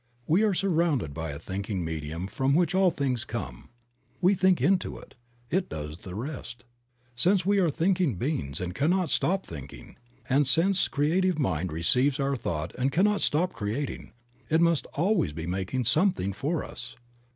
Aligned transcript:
We 0.25 0.41
are 0.41 0.55
surrounded 0.55 1.13
by 1.13 1.29
a 1.29 1.37
thinking 1.37 1.85
medium 1.85 2.25
from 2.25 2.55
which 2.55 2.73
all 2.73 2.89
things 2.89 3.23
come. 3.23 3.69
We 4.19 4.33
think 4.33 4.59
into 4.59 4.97
it; 4.97 5.13
it 5.51 5.69
does 5.69 5.99
the 5.99 6.15
rest. 6.15 6.65
Since 7.15 7.45
we 7.45 7.59
are 7.59 7.69
thinking 7.69 8.15
beings 8.15 8.59
and 8.59 8.73
cannot 8.73 9.11
stop 9.11 9.45
thinking, 9.45 9.97
and 10.27 10.47
since 10.47 10.87
Creative 10.87 11.37
Mind 11.37 11.71
receives 11.71 12.19
our 12.19 12.35
thought 12.35 12.73
and 12.79 12.91
cannot 12.91 13.21
stop 13.21 13.53
creating, 13.53 14.11
it 14.49 14.59
must 14.59 14.87
always 14.95 15.33
be 15.33 15.45
making 15.45 15.85
something 15.85 16.33
for 16.33 16.63
us. 16.63 16.95